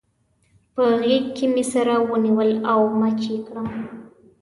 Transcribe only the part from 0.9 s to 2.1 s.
غېږ کې مې سره